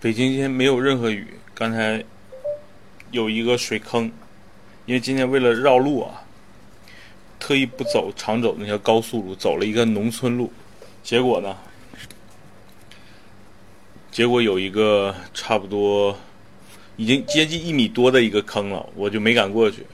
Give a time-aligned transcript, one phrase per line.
[0.00, 2.02] 北京今天没有任何雨，刚才
[3.10, 4.10] 有一个水坑，
[4.86, 6.24] 因为今天为了绕路啊，
[7.38, 10.50] 特意不走常走那条高速路，走了一个农村路，
[11.02, 11.54] 结果呢，
[14.10, 16.16] 结果有一个差不多
[16.96, 19.84] 已经接近一米多的一个坑了，我就没敢过去，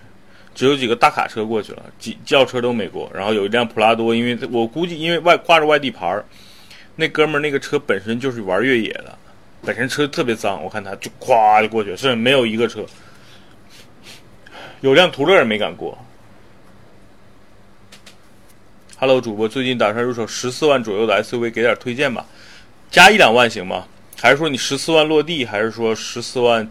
[0.55, 6.25] 只有几个大卡车过去了，几轿车都没过，然后有一辆普拉多，因为我估计因为外挂着外地牌儿，
[6.97, 9.19] 那哥们儿那个车本身就是玩越野的。
[9.63, 12.85] 本身车特别脏，我看他就咵就过去，甚至没有一个车。
[14.81, 15.99] 有辆途乐也没敢过。
[18.99, 22.27] Hello，主播，最近打算入手十四万左右的 SUV，给点推荐吧。
[22.91, 23.89] 加一两万行吗？
[24.21, 25.45] 还是说你十四万落地？
[25.45, 26.71] 还是说十四万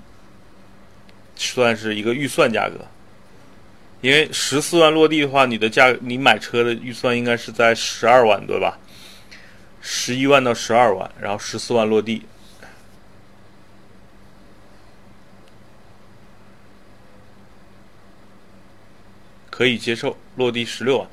[1.36, 2.76] 算是一个预算价格？
[4.04, 8.78] 因为十四万落地的话，你的价你买车的预算应该是在十二万对吧？
[9.82, 12.22] 十一万到十二万，然后十四万落地。
[19.50, 21.08] 可以接受，落地十六万。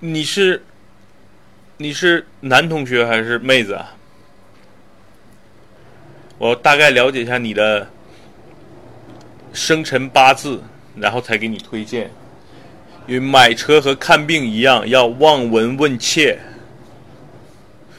[0.00, 0.62] 你是
[1.78, 3.96] 你是男同学还是妹子啊？
[6.36, 7.88] 我大概了解一下你的
[9.54, 10.60] 生辰八字，
[10.96, 12.10] 然后才给你推荐。
[13.06, 16.38] 因为买车和看病一样，要望闻问切。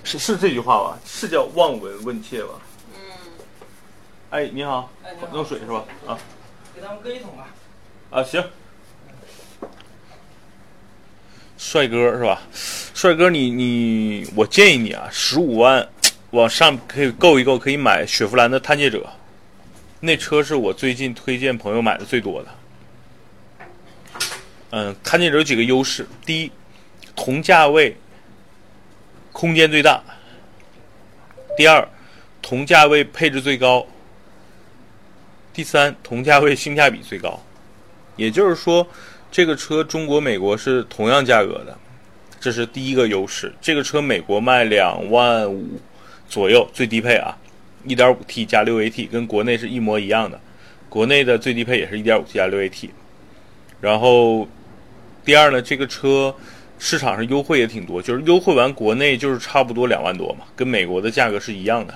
[0.03, 0.99] 是是这句话吧？
[1.05, 2.49] 是叫望闻问切吧？
[2.93, 2.99] 嗯。
[4.31, 4.91] 哎，你好。
[5.03, 5.83] 哎，弄水是吧？
[6.05, 6.17] 啊。
[6.75, 7.47] 给他们搁一桶吧。
[8.11, 8.43] 啊，行，
[11.57, 12.41] 帅哥是吧？
[12.51, 15.87] 帅哥，你你，我建议你啊，十五万
[16.31, 19.09] 往上可以够一够，可以买雪佛兰的探界者，
[20.05, 22.49] 那车是我最近推荐朋友买的最多的。
[24.69, 26.51] 嗯，探界者有几个优势：第一，
[27.15, 27.97] 同价位
[29.31, 30.03] 空间最大；
[31.57, 31.87] 第二，
[32.41, 33.87] 同价位配置最高；
[35.51, 37.41] 第三，同价位性价比最高。
[38.15, 38.87] 也就是说，
[39.31, 41.75] 这个车中国、美国是同样价格的，
[42.39, 43.51] 这是第一个优势。
[43.59, 45.81] 这个车美国卖两万五
[46.29, 47.35] 左右，最低配啊
[47.87, 50.39] ，1.5T 加 6AT，跟国内是一模一样的。
[50.89, 52.89] 国内的最低配也是 1.5T 加 6AT。
[53.81, 54.47] 然后，
[55.23, 56.33] 第二呢，这个车
[56.79, 61.93] 市场上优惠也挺多，就是优惠完国内就是差不多两万多嘛，跟美国的价格是一样的。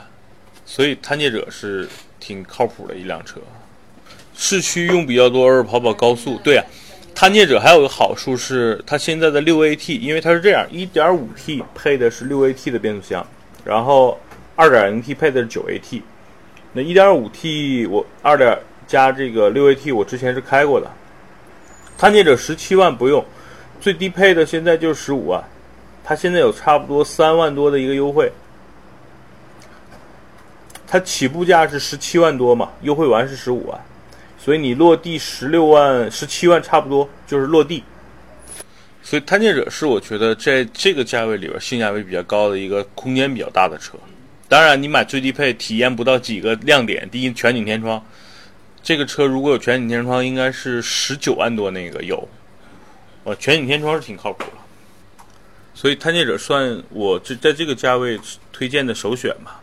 [0.65, 1.87] 所以探界者是
[2.19, 3.39] 挺靠谱的一辆车。
[4.35, 6.39] 市区用比较多，偶尔跑跑高速。
[6.43, 6.63] 对啊，
[7.15, 13.25] 探界者还有个好处是，它现在的六 AT，因为它是这样，一点五 T 配的是六 AT 的变速箱，
[13.65, 14.19] 然后
[14.59, 16.01] 二点零 T 配的是九 AT。
[16.73, 20.91] 那一点五 T 我二点加这个六 AT，我之前是开过的。
[21.97, 23.23] 探界者十七万不用，
[23.79, 25.41] 最低配的现在就是十五万，
[26.03, 28.29] 它现在有差不多三万多的一个优惠。
[30.85, 33.79] 它起步价是十七万多嘛，优惠完是十五万。
[34.37, 37.81] 所以你落地十六万、十七万差不多就是落地。
[39.01, 43.97] 所以探界者是我觉得在这个价位里边性价比比较高的一个空间比较大的车。
[44.49, 47.07] 当然，你买最低配体验不到几个亮点。
[47.11, 48.03] 第一，全景天窗，
[48.81, 52.27] 这个车如果有全景天窗，应该是十九万多那个有。
[53.25, 54.57] 呃，全景天窗是挺靠谱的。
[55.75, 58.19] 所以探界者算我这在这个价位
[58.51, 59.61] 推荐的首选吧。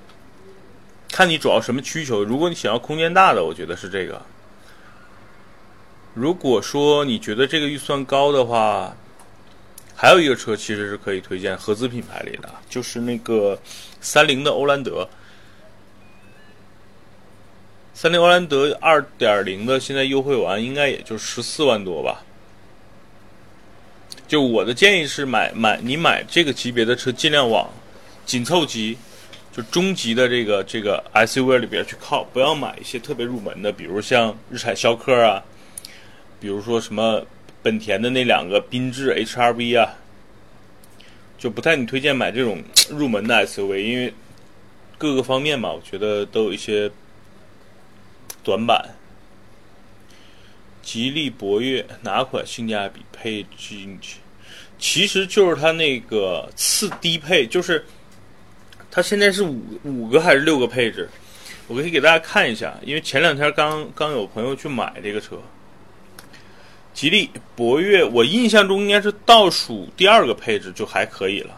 [1.11, 4.23] 看你主要什么需求，如果你想要空间大的，我觉得是这个。
[6.15, 8.97] 如果说你觉得这个预算高的话，
[9.97, 13.59] 还有一个车其实是可以推荐合资品牌里的，就是那个
[14.01, 15.09] 三菱的欧蓝德。
[17.95, 22.23] 三菱欧蓝德二点零的现在优惠完应该也就十四万多吧。
[24.29, 27.71] 就我的建议是买买你买这个级别的车，尽量往
[28.27, 28.99] 紧凑级，
[29.51, 35.43] 就中级的这个这个 SUV 里边去靠，不要买一些特别入门的，比如像日产逍客啊。
[36.39, 37.25] 比如说什么
[37.67, 39.93] 本田的那两个缤智 HR-V 啊，
[41.37, 44.15] 就不太你推荐买这种入门的 SUV，因为
[44.97, 46.89] 各个方面嘛，我觉得都有一些
[48.45, 48.95] 短板。
[50.81, 54.21] 吉利博越哪款性价比配置进去？
[54.79, 57.85] 其实就是它那个次低配，就是
[58.93, 61.09] 它现在是五五个还是六个配置？
[61.67, 65.37] 我可以给大家看一下，因为前两天刚刚有朋友去买这个车。
[66.97, 71.55] 吉利博越，我印象中应该是倒数第二个配置就还可以了。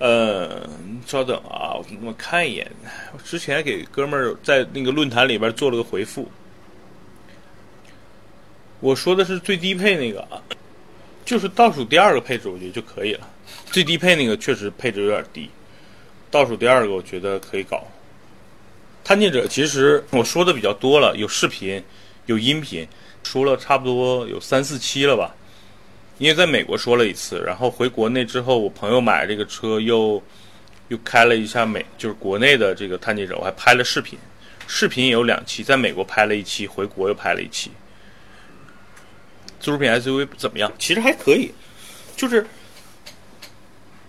[0.00, 0.68] 呃，
[1.06, 2.68] 稍等啊，我看一眼，
[3.12, 6.28] 我之前给哥们儿在那个论坛里边做了个回复。
[8.80, 10.42] 我说的是最低配那个啊，
[11.24, 13.28] 就是倒数第二个配置，我觉得就可以了。
[13.66, 15.48] 最低配那个确实配置有点低，
[16.28, 17.86] 倒数第二个我觉得可以搞。
[19.04, 21.80] 探界者其实我说的比较多了，有视频，
[22.26, 22.86] 有音频，
[23.22, 25.34] 说了差不多有三四期了吧。
[26.18, 30.22] 因为在美国说了一次，然后回国内之后，我朋友买这个车又
[30.88, 34.18] 又开了一下美，就是国内的这个探界者，我还拍了视频，
[34.66, 37.70] 视频也有两期，在美国拍了一期，回国又拍了一期。
[39.58, 40.70] 自主品 SUV 怎么样？
[40.78, 41.52] 其实还可以，
[42.16, 42.46] 就是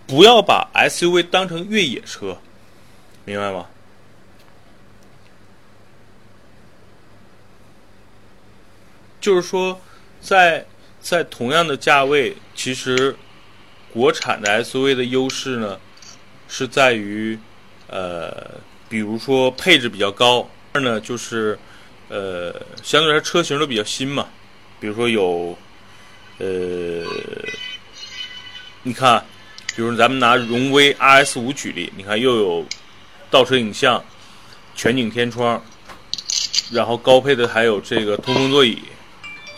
[0.06, 2.36] 不要把 SUV 当成越野车，
[3.24, 3.66] 明白吗？
[9.22, 9.80] 就是说，
[10.20, 10.66] 在
[11.00, 13.14] 在同样的价位，其实
[13.92, 15.78] 国产的 SUV 的优势呢，
[16.48, 17.38] 是在于，
[17.86, 18.50] 呃，
[18.88, 21.56] 比如说配置比较高，二呢就是，
[22.08, 22.52] 呃，
[22.82, 24.26] 相对来说车型都比较新嘛，
[24.80, 25.56] 比如说有，
[26.38, 27.04] 呃，
[28.82, 29.24] 你看，
[29.76, 32.66] 比如咱们拿荣威 RS 五举例，你看又有
[33.30, 34.04] 倒车影像、
[34.74, 35.64] 全景天窗，
[36.72, 38.82] 然后高配的还有这个通风座椅。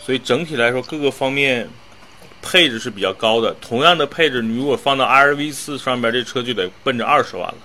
[0.05, 1.67] 所以整体来说，各个方面
[2.39, 3.51] 配置是比较高的。
[3.55, 7.57] 同样的配置，你如果放到 RV 四上边，这车就得奔着二十万了。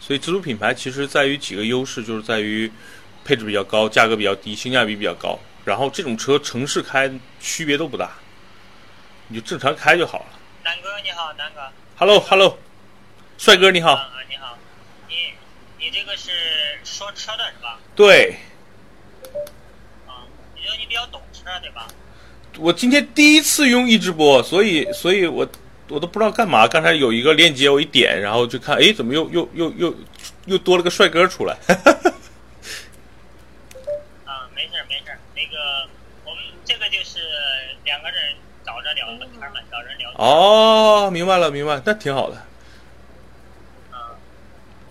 [0.00, 2.72] 所以，自主品牌其实在于几个优势，就是在于
[3.26, 5.38] 配置比较高，价格比较低，性价比比较高。
[5.66, 8.10] 然后这种车城市开区别都不大，
[9.26, 10.26] 你就正常开就好了。
[10.64, 11.60] 南哥你好，南哥。
[11.96, 12.58] Hello，Hello，
[13.36, 13.92] 帅哥你好。
[13.92, 14.56] 啊，你好。
[15.10, 15.14] 你
[15.78, 16.30] 你这个是
[16.84, 17.78] 说车的是吧？
[17.94, 18.34] 对。
[20.88, 21.86] 你比较懂车对吧？
[22.58, 25.46] 我今天第一次用一直播，所以所以我
[25.88, 26.66] 我都不知道干嘛。
[26.66, 29.94] 刚才有一个链接，我一点，然后就看，哎，怎么又又又又
[30.46, 31.54] 又多了个帅哥出来？
[34.24, 35.86] 啊，没事没事，那个
[36.24, 37.20] 我们这个就是
[37.84, 40.10] 两个人找着聊天嘛，找人聊。
[40.16, 42.36] 哦，明白了明白，那挺好的。
[43.92, 44.16] 啊，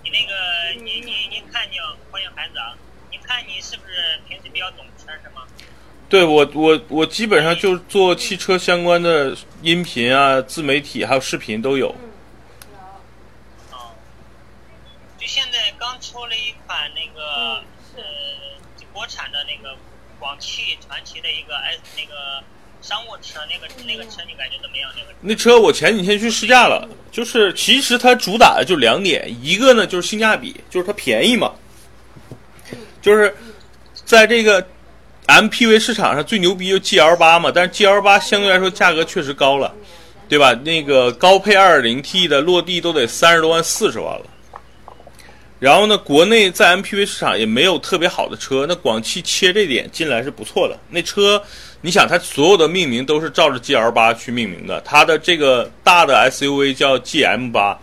[0.03, 1.77] 你那个你你你看你
[2.11, 2.77] 欢迎孩子啊，
[3.09, 5.41] 你看你是不是平时比较懂车是吗？
[6.09, 11.89] 对我，我我基本上就做汽车相关的音频啊、自媒体还有视频都有。
[13.74, 13.92] 哦，
[15.19, 17.62] 就现在刚出了一款那个
[17.98, 18.04] 呃
[18.94, 19.75] 国产的那个
[20.18, 22.42] 广汽传祺的一个 S 那个
[22.81, 24.89] 商务车，那个那个车你感觉怎么样？
[24.95, 31.54] 那个那车我前几天去试驾了，就是其实它主打的就两点，一个呢就是性价比，就是它便宜嘛，
[33.01, 33.36] 就是
[34.06, 34.65] 在这个。
[35.27, 39.74] MPV 市场上最牛逼就 GL 八嘛，但是 GL 八相对来说价格确实高了，
[40.29, 40.53] 对吧？
[40.63, 44.25] 那个高配 2.0T 的落地都得三十多万、四十万了。
[45.59, 50.79] 然后呢，国内在 MPV 市场也没有特别好的车，那广汽切这点进来是不错的。
[50.89, 51.41] 那车，
[51.81, 57.77] 你想它所有的命名都是照着 GL 八去命名的，它的这个大的 SUV 叫 GM 八，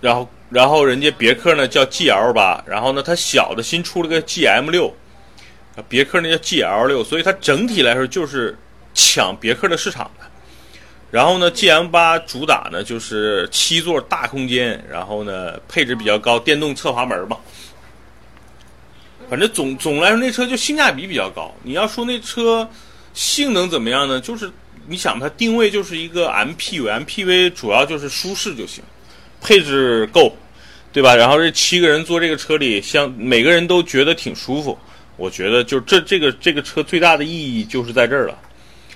[0.00, 4.94] 然后然后人家别克呢叫 GL 八，然后呢它小的新出了个 GM 六。
[5.88, 8.56] 别克那叫 GL 六，所以它整体来说就是
[8.94, 10.26] 抢别克的市场的。
[11.10, 17.36] 然后呢，GM 八主打呢就是七座大空间，然后呢配置比较高，电动侧滑门嘛。
[19.28, 21.54] 反正总总来说，那车就性价比比较高。
[21.62, 22.68] 你要说那车
[23.12, 24.20] 性能怎么样呢？
[24.20, 24.50] 就是
[24.88, 28.82] 你想它定位就是一个 MPV，MPV 主要就是舒适就行，
[29.40, 30.36] 配置够，
[30.92, 31.14] 对吧？
[31.14, 34.78] 然后这七个人坐这个车里，像每个人都觉得挺舒服。
[35.20, 38.38] 我觉得就这这个这个车最大的意义就是在这儿了，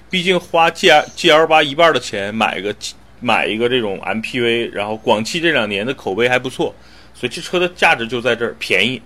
[0.08, 2.74] 毕竟花 G L G L 八一半的钱买个
[3.20, 6.74] 买一个这种 M P V，然后广汽这两年的口碑还不错，
[7.12, 9.02] 所以这车的价值就在这儿，便宜。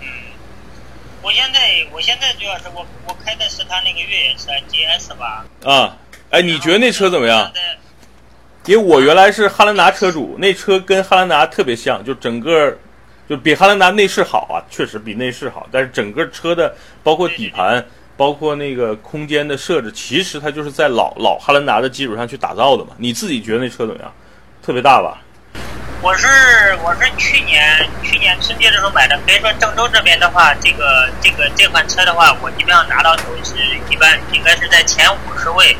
[0.00, 0.06] 嗯，
[1.22, 5.44] 我现在我现在主要是我我开的是他那个越野车 G S 吧。
[5.64, 5.98] 啊，
[6.30, 7.52] 哎，你觉得那车怎么样？
[8.66, 12.78] 因为我原来是汉兰达车主，那车跟汉兰达特别像，就整个。
[13.32, 16.70] 就比汉兰达内饰好啊，确实比内饰好，但是整个车的
[17.02, 17.82] 包括底盘，
[18.14, 22.90] 包括那个空间的设置，其实它就是在老老汉兰达的基础上去打造的嘛。
[22.98, 24.12] 你自己觉得那车怎么样？
[24.62, 25.16] 特别大吧？
[26.02, 26.28] 我是
[26.84, 33.54] 我是去年去年春节的时候买的，所以说郑州这边的话，这个这个这款车的话，我基本上拿到手是
[33.88, 35.74] 一般应该是在前五十位。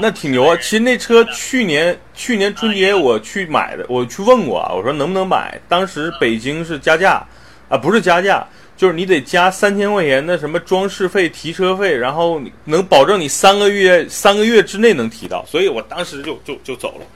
[0.00, 0.56] 那挺牛啊！
[0.56, 5.60] 其实那车去年去年春节我去买的，我去问过啊，我说能不能买？
[5.68, 7.26] 当时北京是加价，
[7.68, 8.46] 啊不是加价，
[8.76, 17.06] 就是你得加三千块钱的什么装饰费、提车费，然后能保证你三个月三个月之内能提到，所以我当时就就就走了。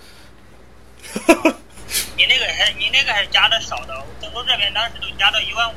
[2.16, 5.74] 你那个还你那个还加的少的，郑州这边当时都加到一万五。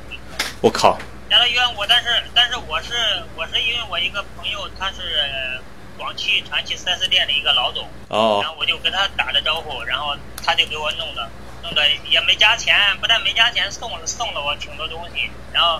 [0.60, 0.98] 我靠！
[1.30, 2.92] 加到一万五，但是但是我是
[3.36, 5.60] 我是因为我一个朋友他是
[6.00, 11.28] 广汽传祺 4S 店的一个老总，哦然后我就跟他打了招呼，然后他就给我弄的，
[11.62, 15.78] 弄的也没加钱，不但没加钱，送了送了我挺多东西，然后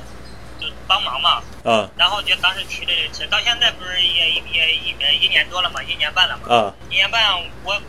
[0.60, 7.22] 就帮忙嘛，嗯然后就当时提的这车，到现在不是也也也一一年多了嘛，一年半了嘛，啊一年半
[7.64, 7.80] 我。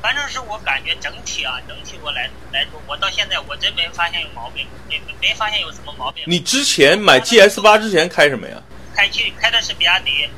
[0.00, 6.22] 反正是我感觉整体啊，整体我来来说，我到现在我真没发现有毛病，没没发现有什么毛病。
[6.24, 8.62] 你之前买 GS 八之前开什么呀？
[8.94, 10.28] 开去开的是比亚迪，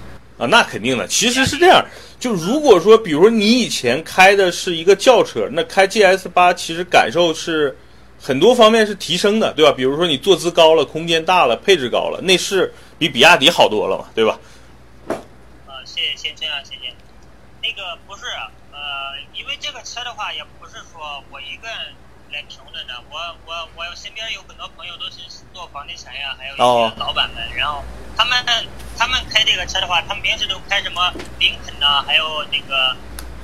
[0.41, 1.07] 啊，那肯定的。
[1.07, 1.85] 其实是这样，
[2.19, 7.77] 就如果说，比如你以前开的是一个轿车，那开 GS 八其实感受是
[8.19, 9.71] 很多方面是提升的，对吧？
[9.71, 14.41] 比如说你坐姿高了，空间大了，配置高了，内饰比比亚迪好多了嘛，对吧？
[15.67, 16.93] 啊，谢谢先生啊，谢谢。
[17.63, 18.23] 那个不是，
[18.73, 18.79] 呃，
[19.39, 21.93] 因为这个车的话，也不是说我一个人
[22.33, 25.19] 来评论的，我我我身边有很多朋友都是
[25.53, 27.85] 做房地产呀，还有一哦些老板们，然后
[28.17, 28.45] 他们
[28.97, 32.97] 他们开这个车的话，他们平时都开什么林肯呐，还有那个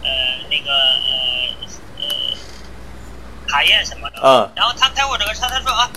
[0.03, 1.49] 呃那个呃
[2.01, 2.07] 呃
[3.49, 4.21] 卡宴什么的。
[4.21, 5.91] 啊然后他开我这个车，他说啊，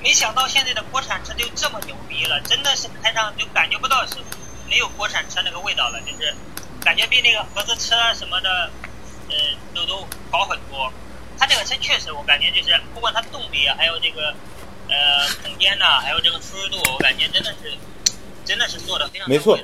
[0.00, 4.14] 没想到现在的国产车就这么牛逼了，真的是开上就感觉不到是
[4.68, 6.32] 没有国产车那个味道了，就是
[6.80, 8.70] 感觉比那个合资车啊什么的，
[9.30, 9.34] 呃，
[9.74, 10.92] 都都好很多。
[11.38, 14.34] 它这个车确实，我感觉就是不管它动力啊，还有这个
[14.88, 17.72] 呃空间呐、还有这个舒适度，我感觉真的是
[18.44, 19.58] 真的是做的非常没错。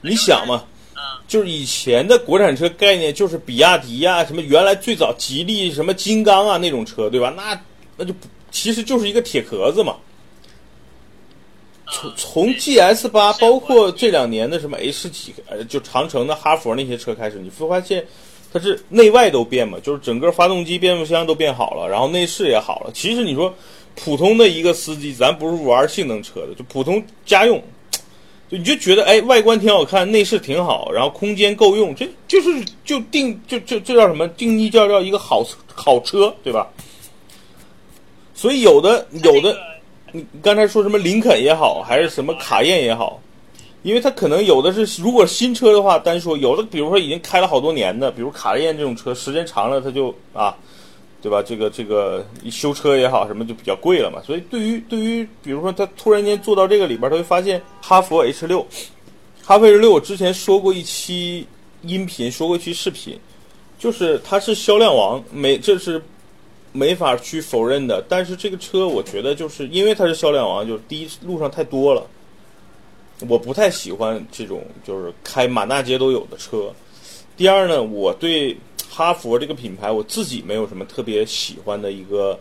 [0.00, 7.32] 你想嘛，嗯，就是以前的国产车概念就是比亚迪呀、什么原来最早吉利、什么金刚啊那种车，对吧？
[7.36, 7.60] 那
[7.96, 9.96] 那就不其实就是一个铁壳子嘛。
[11.90, 18.06] 从嗯从 GS 八，包括这两年的什么 H 几，呃，就长城的、哈佛那些车开始，你会发现
[18.52, 22.90] 它是内外都变嘛，就是整个发动机、变速箱都变好了，然后内饰也好了。
[22.92, 23.54] 其实你说
[23.94, 27.62] 普通的一个司机，咱不是玩性能车的，就普通家用，
[28.50, 36.66] 就你就觉得哎，外观挺好看，内饰挺好，然后空间够用，这就是就定就就这叫什么定义叫叫一个好好车，对吧？
[38.34, 39.56] 所以有的有的。
[40.10, 43.20] 你刚才说什么林肯也好，还是什么卡宴也好，
[43.82, 50.56] 因为它可能有的是，如果新车的话，单说有的，比如说已经开了好多年的，比如卡宴这种车，时间长了它就啊，
[51.22, 51.42] 对吧？
[51.42, 54.20] 这个这个修车也好，什么就比较贵了嘛。
[54.24, 58.66] 所以对于对于比如说他突然间做到这个里边，他会发现哈弗 H 六，
[59.44, 61.46] 哈弗 H 六我之前说过一期
[61.82, 63.18] 音频，说过一期视频，
[63.78, 66.02] 就是它是销量王，没这是
[66.72, 68.04] 没法去否认的。
[68.08, 72.04] 但是这个车，我觉得就是因为它是销量王，就是第一路上太多了，
[73.26, 76.72] 我不太喜欢这种就是开满大街都有的车。
[77.36, 78.56] 第二呢，我对
[78.88, 82.38] 哈佛这个品牌我自己没有什么特别喜欢的一个，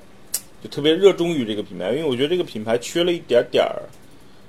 [0.64, 3.82] 就特别热衷于这个品牌，因为我觉得这个品牌缺了一点点儿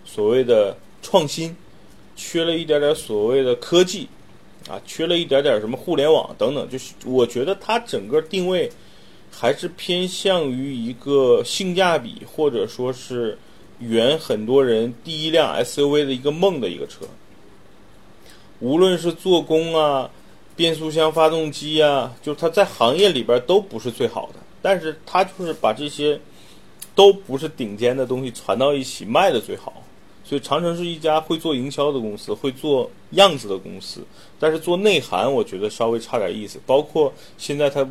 [0.05, 1.57] 所谓的创新，
[2.17, 4.09] 缺了一点点所谓的科技，
[4.69, 8.71] 啊，缺了一点点什么互联网等等，就是我觉得它整个定位。
[9.31, 13.37] 还是偏向于一个性价比，或者说是
[13.81, 17.07] 圆很多人第一辆 SUV 的一个梦的一个车。
[18.61, 20.11] 无论是做工啊、
[20.57, 26.21] 变速箱、发动机啊，就是它在行业里边都不是最好的，但是它就是把这些
[26.95, 29.83] 都不是顶尖的东西传到一起卖的最好。
[30.25, 34.03] 所以长城是一家会做营销的公司，会做样子的公司，
[34.39, 36.61] 但是做内涵我觉得稍微差点意思。
[36.67, 37.89] 包括现在它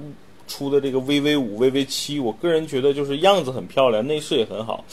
[0.47, 4.85] 出的这个 VV 五、VV 七，我个人觉得就是样子很漂亮，内饰也很好，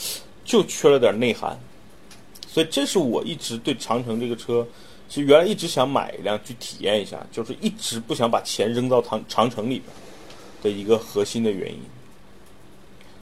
[0.45, 1.59] 就缺了点内涵。
[2.47, 4.65] 所以这是我一直对长城这个车，
[5.09, 9.85] 其实原来一直想买一辆去体验一下，就是一直不想把钱扔到长长城里边
[10.63, 11.81] 的一个核心的原因。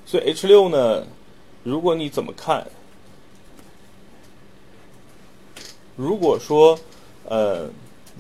[0.05, 1.07] 所以 H 六呢，
[1.63, 2.67] 如果你怎么看？
[5.97, 6.79] 如果说，
[7.25, 7.69] 呃，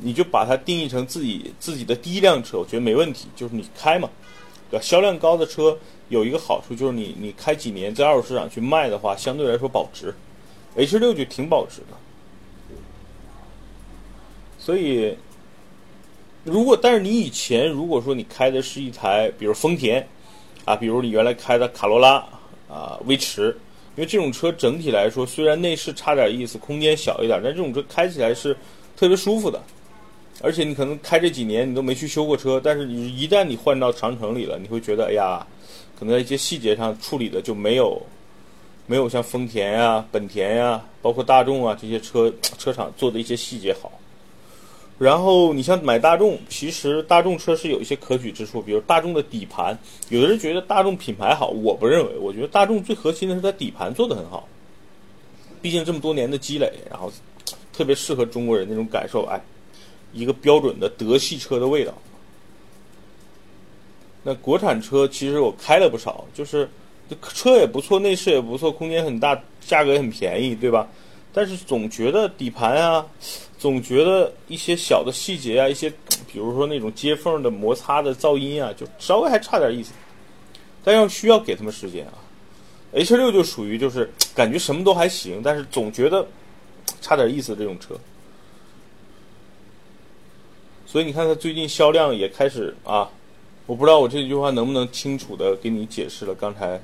[0.00, 4.08] 你就把它定义成自己自己的第一辆车，我觉得没问题，就是你开嘛，
[4.72, 4.80] 对？
[4.82, 10.12] 销量高的车有一个好处就是你你开几年在二手市场去卖的话，相对来说保值。
[10.74, 12.76] H 六就挺保值的，
[14.58, 15.16] 所以
[16.44, 20.06] 如果但是你以前如果说你开的是一台，比如丰田
[20.64, 22.24] 啊，比如你原来开的卡罗拉
[22.68, 23.56] 啊、威驰。
[23.94, 28.56] 因为这种车整体来说，虽然内饰差点意思，空间小一点，但这种车开起来是
[28.96, 29.62] 特别舒服的。
[30.40, 35.46] 而且你可能开这几年你都没去修过车，但是你一旦你换到长城里了，你会觉得哎呀，
[35.98, 38.00] 可能在一些细节上处理的就没有
[38.86, 43.92] 没有像丰田呀、本田呀，包括大众啊这些车车厂做的一些细节好。
[44.98, 49.76] 然后你像买大众，其实大众车是有一些可取之处，比如大众的底盘，
[50.10, 54.46] 有的人觉得大众品牌好，我不认为，我觉得大众最核心的是它底盘做得很好。
[55.60, 57.10] 毕竟这么多年的积累，然后
[57.72, 59.40] 特别适合中国人那种感受，哎，
[60.12, 61.92] 一个标准的德系车的味道。
[64.22, 66.68] 那国产车其实我开了不少，就是
[67.34, 70.86] 车也不错，内饰也不错，空间很大，价格也很便宜，对吧？
[71.32, 73.06] 但是总觉得底盘啊，
[73.58, 75.90] 总觉得一些小的细节啊，一些
[76.30, 79.92] 比如说那种接缝的摩擦的噪音啊，就稍微还差点意思。
[80.84, 82.12] 但要需要给他们时间啊。
[82.92, 86.26] H 六就属于就是感觉什么都还行，但是总觉得
[87.00, 87.96] 差点意思这种车。
[90.92, 93.08] 所以你看它最近销量也开始啊。
[93.64, 96.78] 我不知道我这句话能不能清楚的给你解释了刚才，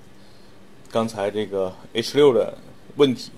[0.91, 2.57] 刚才这个 H 六的
[2.97, 3.31] 问题。